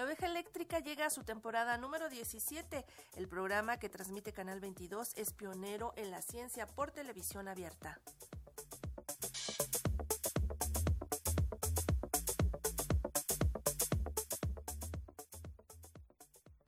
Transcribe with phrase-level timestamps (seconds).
[0.00, 2.86] La oveja eléctrica llega a su temporada número 17.
[3.16, 8.00] El programa que transmite Canal 22 es pionero en la ciencia por televisión abierta.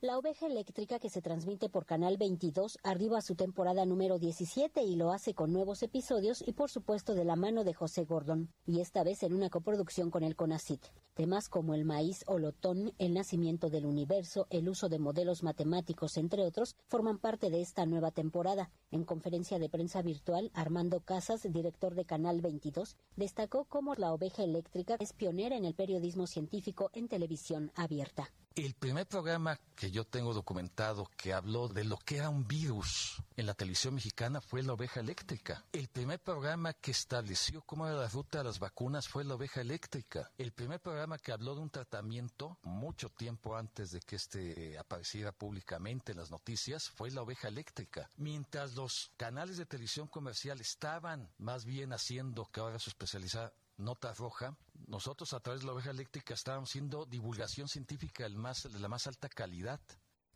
[0.03, 4.83] La oveja eléctrica que se transmite por Canal 22 arriba a su temporada número 17
[4.83, 8.51] y lo hace con nuevos episodios y por supuesto de la mano de José Gordon,
[8.67, 10.87] y esta vez en una coproducción con el CONACIT.
[11.15, 16.17] Temas como el maíz o lotón, el nacimiento del universo, el uso de modelos matemáticos,
[16.17, 18.73] entre otros, forman parte de esta nueva temporada.
[18.91, 24.43] En conferencia de prensa virtual, Armando Casas, director de Canal 22, destacó cómo la oveja
[24.43, 28.33] eléctrica es pionera en el periodismo científico en televisión abierta.
[28.55, 33.23] El primer programa que yo tengo documentado que habló de lo que era un virus
[33.35, 35.65] en la televisión mexicana fue la oveja eléctrica.
[35.73, 39.63] El primer programa que estableció cómo era la ruta de las vacunas fue la oveja
[39.63, 40.31] eléctrica.
[40.37, 45.33] El primer programa que habló de un tratamiento mucho tiempo antes de que este apareciera
[45.33, 48.11] públicamente en las noticias fue la oveja eléctrica.
[48.17, 54.13] Mientras los canales de televisión comercial estaban más bien haciendo que ahora su especialidad Nota
[54.15, 54.57] Roja,
[54.87, 59.29] nosotros a través de la oveja eléctrica estábamos haciendo divulgación científica de la más alta
[59.29, 59.81] calidad.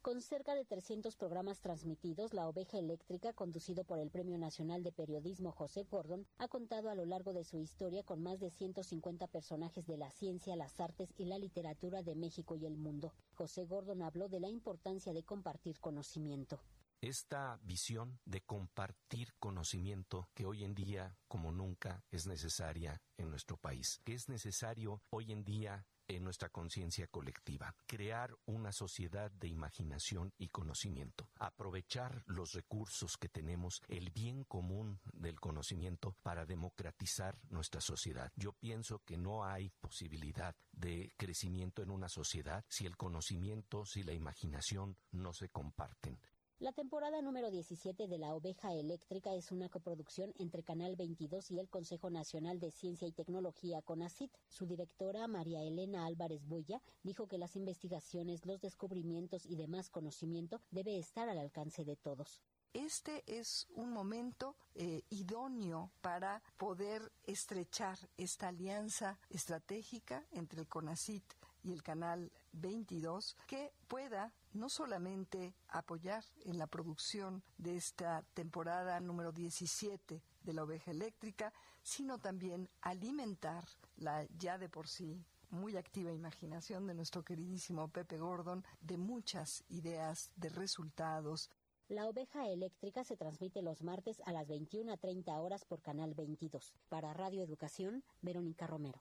[0.07, 4.93] Con cerca de 300 programas transmitidos, La Oveja Eléctrica, conducido por el Premio Nacional de
[4.93, 9.27] Periodismo José Gordon, ha contado a lo largo de su historia con más de 150
[9.27, 13.15] personajes de la ciencia, las artes y la literatura de México y el mundo.
[13.35, 16.61] José Gordon habló de la importancia de compartir conocimiento
[17.09, 23.57] esta visión de compartir conocimiento que hoy en día como nunca es necesaria en nuestro
[23.57, 29.49] país, que es necesario hoy en día en nuestra conciencia colectiva, crear una sociedad de
[29.49, 37.39] imaginación y conocimiento, aprovechar los recursos que tenemos, el bien común del conocimiento para democratizar
[37.49, 38.33] nuestra sociedad.
[38.37, 44.03] Yo pienso que no hay posibilidad de crecimiento en una sociedad si el conocimiento, si
[44.03, 46.21] la imaginación no se comparten.
[46.59, 51.59] La temporada número 17 de La Oveja Eléctrica es una coproducción entre Canal 22 y
[51.59, 54.33] el Consejo Nacional de Ciencia y Tecnología CONACIT.
[54.49, 60.63] Su directora, María Elena Álvarez Buya, dijo que las investigaciones, los descubrimientos y demás conocimiento
[60.71, 62.41] debe estar al alcance de todos.
[62.73, 71.23] Este es un momento eh, idóneo para poder estrechar esta alianza estratégica entre el CONACIT
[71.67, 79.01] y el canal 22 que pueda no solamente apoyar en la producción de esta temporada
[79.01, 83.65] número 17 de la oveja eléctrica, sino también alimentar
[83.97, 89.65] la ya de por sí muy activa imaginación de nuestro queridísimo Pepe Gordon de muchas
[89.69, 91.51] ideas, de resultados.
[91.89, 96.75] La oveja eléctrica se transmite los martes a las 21.30 horas por Canal 22.
[96.89, 99.01] Para Radio Educación, Verónica Romero.